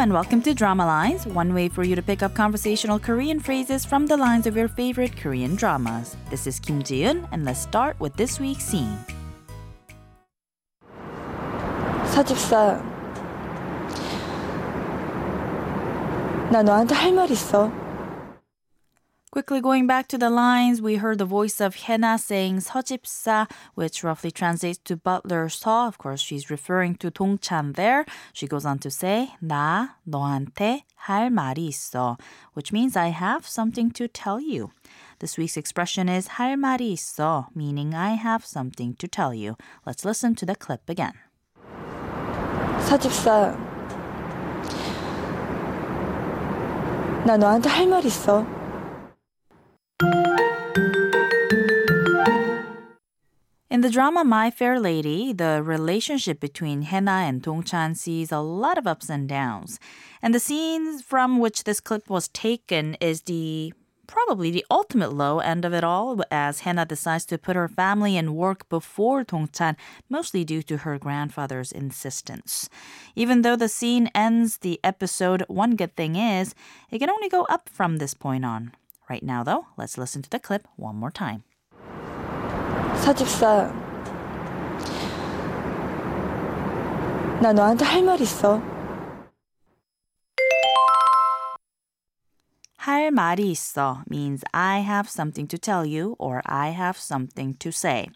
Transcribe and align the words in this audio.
and 0.00 0.14
welcome 0.14 0.40
to 0.40 0.54
Drama 0.54 0.86
Lines, 0.86 1.26
one 1.26 1.52
way 1.52 1.68
for 1.68 1.84
you 1.84 1.94
to 1.94 2.00
pick 2.00 2.22
up 2.22 2.32
conversational 2.34 2.98
Korean 2.98 3.38
phrases 3.38 3.84
from 3.84 4.06
the 4.06 4.16
lines 4.16 4.46
of 4.46 4.56
your 4.56 4.66
favorite 4.66 5.14
Korean 5.14 5.56
dramas. 5.56 6.16
This 6.30 6.46
is 6.46 6.58
Kim 6.58 6.82
Ji-eun, 6.82 7.28
and 7.32 7.44
let's 7.44 7.60
start 7.60 8.00
with 8.00 8.16
this 8.16 8.40
week's 8.40 8.64
scene. 8.64 8.96
서집사, 12.14 12.80
나 16.50 16.62
너한테 16.62 16.94
할 16.94 17.12
말 17.12 17.30
있어. 17.30 17.70
Quickly 19.32 19.60
going 19.60 19.86
back 19.86 20.08
to 20.08 20.18
the 20.18 20.28
lines, 20.28 20.82
we 20.82 20.96
heard 20.96 21.18
the 21.18 21.24
voice 21.24 21.60
of 21.60 21.76
Hena 21.76 22.18
saying 22.18 22.62
서집사, 22.66 23.48
which 23.76 24.02
roughly 24.02 24.32
translates 24.32 24.80
to 24.86 24.96
butler 24.96 25.46
Seo. 25.46 25.86
Of 25.86 25.98
course, 25.98 26.18
she's 26.20 26.50
referring 26.50 26.96
to 26.96 27.12
동찬 27.12 27.76
there. 27.76 28.04
She 28.32 28.48
goes 28.48 28.66
on 28.66 28.80
to 28.80 28.90
say 28.90 29.30
나 29.40 29.90
너한테 30.04 30.82
할 31.06 31.30
말이 31.30 31.68
있어, 31.68 32.18
which 32.54 32.72
means 32.72 32.96
I 32.96 33.10
have 33.10 33.46
something 33.46 33.92
to 33.92 34.08
tell 34.08 34.40
you. 34.40 34.72
This 35.20 35.38
week's 35.38 35.56
expression 35.56 36.08
is 36.08 36.30
할 36.30 36.56
말이 36.56 36.92
있어, 36.94 37.46
meaning 37.54 37.94
I 37.94 38.14
have 38.14 38.44
something 38.44 38.96
to 38.96 39.06
tell 39.06 39.32
you. 39.32 39.54
Let's 39.86 40.04
listen 40.04 40.34
to 40.34 40.44
the 40.44 40.56
clip 40.56 40.90
again. 40.90 41.14
서집사, 42.80 43.56
나 47.24 47.36
너한테 47.36 47.68
할 47.68 47.86
있어. 48.04 48.59
In 53.70 53.82
the 53.82 53.88
drama 53.90 54.24
My 54.24 54.50
Fair 54.50 54.80
Lady, 54.80 55.32
the 55.32 55.62
relationship 55.62 56.40
between 56.40 56.82
Hena 56.82 57.22
and 57.28 57.40
Dongchan 57.40 57.96
sees 57.96 58.32
a 58.32 58.40
lot 58.40 58.76
of 58.76 58.84
ups 58.88 59.08
and 59.08 59.28
downs. 59.28 59.78
And 60.20 60.34
the 60.34 60.40
scene 60.40 60.98
from 60.98 61.38
which 61.38 61.62
this 61.62 61.78
clip 61.78 62.10
was 62.10 62.26
taken 62.26 62.96
is 63.00 63.22
the 63.22 63.72
probably 64.08 64.50
the 64.50 64.66
ultimate 64.72 65.12
low 65.12 65.38
end 65.38 65.64
of 65.64 65.72
it 65.72 65.84
all 65.84 66.20
as 66.32 66.60
Hena 66.60 66.84
decides 66.84 67.24
to 67.26 67.38
put 67.38 67.54
her 67.54 67.68
family 67.68 68.16
and 68.16 68.34
work 68.34 68.68
before 68.68 69.24
Dongchan, 69.24 69.76
mostly 70.08 70.42
due 70.42 70.64
to 70.64 70.78
her 70.78 70.98
grandfather's 70.98 71.70
insistence. 71.70 72.68
Even 73.14 73.42
though 73.42 73.54
the 73.54 73.68
scene 73.68 74.10
ends 74.16 74.58
the 74.58 74.80
episode, 74.82 75.44
one 75.46 75.76
good 75.76 75.94
thing 75.94 76.16
is 76.16 76.56
it 76.90 76.98
can 76.98 77.08
only 77.08 77.28
go 77.28 77.44
up 77.44 77.68
from 77.68 77.98
this 77.98 78.14
point 78.14 78.44
on. 78.44 78.72
Right 79.08 79.22
now, 79.22 79.44
though, 79.44 79.66
let's 79.76 79.96
listen 79.96 80.22
to 80.22 80.30
the 80.30 80.40
clip 80.40 80.66
one 80.74 80.96
more 80.96 81.12
time. 81.12 81.44
서집사 83.00 83.72
나 87.40 87.52
너한테 87.54 87.84
할 87.86 88.02
말 88.02 88.20
있어. 88.20 88.60
할 92.76 93.10
말이 93.10 93.50
있어 93.50 94.02
means 94.10 94.44
I 94.52 94.82
have 94.82 95.08
something 95.08 95.48
to 95.48 95.56
tell 95.58 95.86
you 95.86 96.16
or 96.18 96.42
I 96.44 96.72
have 96.72 96.98
something 96.98 97.54
to 97.58 97.70
say. 97.70 98.08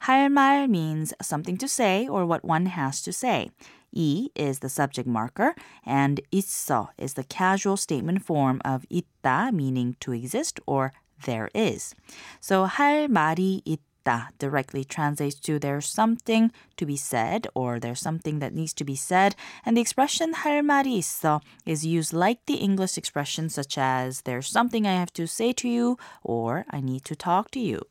할 0.00 0.28
말 0.30 0.68
means 0.68 1.12
something 1.20 1.58
to 1.58 1.66
say 1.66 2.06
or 2.06 2.24
what 2.24 2.44
one 2.44 2.66
has 2.66 3.02
to 3.02 3.12
say. 3.12 3.50
이 3.92 4.28
is 4.36 4.60
the 4.60 4.68
subject 4.68 5.08
marker 5.08 5.54
and 5.84 6.20
있어 6.30 6.88
is 6.98 7.14
the 7.14 7.24
casual 7.24 7.76
statement 7.76 8.22
form 8.22 8.60
of 8.64 8.86
있다 8.90 9.52
meaning 9.52 9.96
to 9.98 10.12
exist 10.12 10.60
or 10.66 10.92
there 11.24 11.48
is. 11.54 11.94
So 12.40 12.66
할 12.66 13.08
말이 13.08 13.62
있다 13.64 13.87
directly 14.37 14.83
translates 14.83 15.39
to 15.39 15.59
there's 15.59 15.87
something 15.87 16.51
to 16.77 16.85
be 16.85 16.97
said 16.97 17.47
or 17.55 17.79
there's 17.79 18.01
something 18.01 18.39
that 18.39 18.53
needs 18.53 18.73
to 18.73 18.83
be 18.83 18.95
said. 18.95 19.35
And 19.65 19.77
the 19.77 19.81
expression 19.81 20.33
할 20.33 20.61
말이 20.61 20.97
있어 20.97 21.41
is 21.65 21.85
used 21.85 22.13
like 22.13 22.39
the 22.45 22.55
English 22.55 22.97
expression 22.97 23.49
such 23.49 23.77
as 23.77 24.21
there's 24.21 24.49
something 24.49 24.85
I 24.85 24.93
have 24.93 25.13
to 25.13 25.27
say 25.27 25.53
to 25.53 25.69
you 25.69 25.97
or 26.23 26.65
I 26.69 26.81
need 26.81 27.05
to 27.05 27.15
talk 27.15 27.51
to 27.51 27.59
you. 27.59 27.81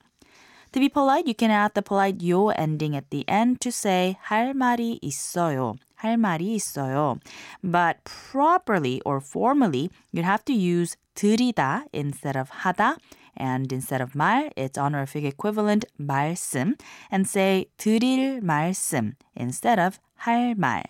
To 0.73 0.81
be 0.81 0.89
polite, 0.89 1.27
you 1.27 1.35
can 1.35 1.51
add 1.51 1.75
the 1.75 1.83
polite 1.83 2.23
요 2.23 2.49
ending 2.49 2.97
at 2.97 3.11
the 3.11 3.29
end 3.29 3.61
to 3.61 3.71
say 3.71 4.17
할 4.29 4.55
말이 4.55 4.99
있어요. 5.03 5.77
할 5.97 6.17
말이 6.17 6.55
있어요. 6.57 7.21
But 7.63 8.05
properly 8.05 9.03
or 9.05 9.21
formally, 9.21 9.91
you'd 10.13 10.25
have 10.25 10.45
to 10.47 10.55
use 10.55 10.97
드리다 11.15 11.85
instead 11.93 12.39
of 12.39 12.49
하다 12.65 12.97
and 13.37 13.73
instead 13.73 14.01
of 14.01 14.15
말, 14.15 14.51
its 14.57 14.79
honorific 14.79 15.25
equivalent 15.25 15.85
말씀, 15.99 16.75
and 17.11 17.27
say 17.27 17.67
드릴 17.79 18.41
말씀 18.43 19.15
instead 19.37 19.79
of 19.79 19.99
할 20.25 20.55
말. 20.55 20.85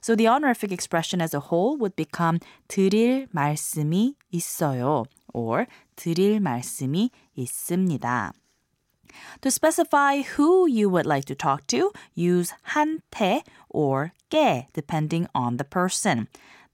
So 0.00 0.14
the 0.14 0.28
honorific 0.28 0.72
expression 0.72 1.20
as 1.20 1.34
a 1.34 1.40
whole 1.40 1.76
would 1.76 1.96
become 1.96 2.40
드릴 2.68 3.28
말씀이 3.34 4.14
있어요 4.32 5.04
or 5.32 5.66
드릴 5.96 6.40
말씀이 6.40 7.10
있습니다. 7.36 8.32
To 9.40 9.50
specify 9.50 10.22
who 10.22 10.66
you 10.66 10.88
would 10.88 11.06
like 11.06 11.24
to 11.26 11.34
talk 11.34 11.66
to, 11.68 11.92
use 12.14 12.54
한테 12.74 13.42
or 13.68 14.12
께 14.30 14.68
depending 14.72 15.26
on 15.34 15.56
the 15.56 15.64
person. 15.64 16.26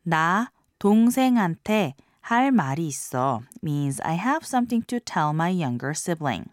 나 0.06 0.50
동생한테 0.78 1.94
할 2.28 2.50
말이 2.50 2.86
있어 2.86 3.42
means 3.62 4.00
I 4.02 4.16
have 4.16 4.44
something 4.44 4.86
to 4.86 4.98
tell 5.00 5.30
my 5.30 5.50
younger 5.50 5.90
sibling. 5.90 6.50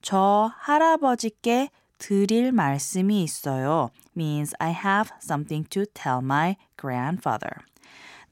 저 0.00 0.52
할아버지께 0.58 1.70
드릴 1.98 2.52
말씀이 2.52 3.22
있어요 3.22 3.90
means 4.16 4.54
I 4.58 4.72
have 4.72 5.10
something 5.22 5.68
to 5.70 5.84
tell 5.86 6.20
my 6.22 6.56
grandfather. 6.76 7.64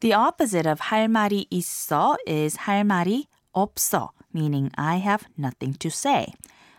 The 0.00 0.14
opposite 0.14 0.68
of 0.68 0.90
할 0.90 1.08
말이 1.08 1.46
있어 1.50 2.16
is 2.26 2.58
할 2.66 2.84
말이 2.84 3.26
없어, 3.52 4.10
meaning 4.34 4.70
I 4.76 4.98
have 4.98 5.26
nothing 5.38 5.78
to 5.78 5.88
say. 5.88 6.34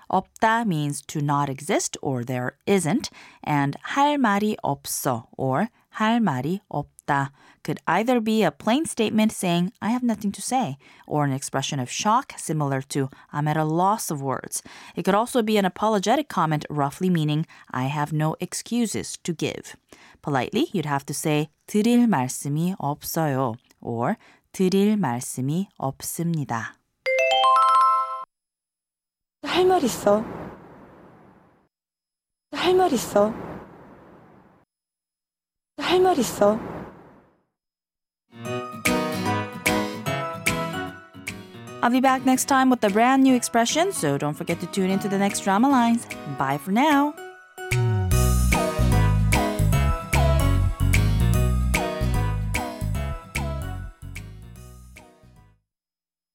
없다 0.10 0.66
means 0.66 1.02
to 1.08 1.22
not 1.22 1.50
exist 1.50 1.98
or 2.02 2.24
there 2.24 2.58
isn't, 2.68 3.10
and 3.42 3.78
할 3.96 4.18
말이 4.18 4.56
없어 4.62 5.28
or 5.38 5.70
할 5.98 6.20
말이 6.20 6.60
없다 6.70 7.32
could 7.64 7.80
either 7.88 8.20
be 8.20 8.44
a 8.44 8.52
plain 8.52 8.86
statement 8.86 9.32
saying 9.32 9.72
I 9.82 9.90
have 9.92 10.04
nothing 10.04 10.32
to 10.34 10.42
say 10.42 10.78
or 11.08 11.24
an 11.24 11.32
expression 11.32 11.80
of 11.80 11.90
shock 11.90 12.34
similar 12.38 12.82
to 12.90 13.10
I'm 13.32 13.48
at 13.48 13.58
a 13.58 13.64
loss 13.64 14.10
of 14.12 14.22
words. 14.22 14.64
It 14.96 15.04
could 15.04 15.16
also 15.16 15.42
be 15.42 15.58
an 15.58 15.66
apologetic 15.66 16.28
comment 16.28 16.66
roughly 16.70 17.10
meaning 17.10 17.46
I 17.72 17.86
have 17.86 18.12
no 18.12 18.36
excuses 18.40 19.18
to 19.24 19.34
give. 19.34 19.76
Politely, 20.22 20.68
you'd 20.74 20.86
have 20.86 21.06
to 21.06 21.14
say 21.14 21.50
드릴 21.68 22.08
말씀이 22.08 22.76
없어요 22.80 23.56
or 23.82 24.18
드릴 24.52 24.98
말씀이 24.98 25.68
없습니다. 25.78 26.76
할 29.44 29.66
말 29.66 29.84
있어. 29.84 30.24
할 32.52 32.74
말 32.74 32.92
있어. 32.94 33.47
할 35.78 36.00
말 36.00 36.18
있어. 36.20 36.60
I'll 41.82 41.92
be 41.92 42.00
back 42.00 42.26
next 42.26 42.46
time 42.46 42.70
with 42.70 42.82
a 42.86 42.90
brand 42.90 43.24
new 43.24 43.36
expression, 43.36 43.92
so 43.92 44.18
don't 44.18 44.36
forget 44.36 44.60
to 44.62 44.68
tune 44.68 44.90
into 44.90 45.10
the 45.10 45.18
next 45.18 45.42
drama 45.42 45.70
lines. 45.70 46.08
Bye 46.38 46.58
for 46.58 46.72
now. 46.72 47.14